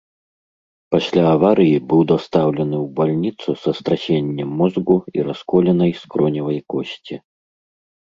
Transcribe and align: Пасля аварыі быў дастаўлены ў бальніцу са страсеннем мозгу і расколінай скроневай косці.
Пасля 0.95 1.25
аварыі 1.33 1.75
быў 1.91 2.01
дастаўлены 2.13 2.77
ў 2.85 2.97
бальніцу 3.01 3.49
са 3.67 3.71
страсеннем 3.83 4.49
мозгу 4.65 4.95
і 5.15 5.19
расколінай 5.31 5.91
скроневай 6.03 6.59
косці. 6.75 7.15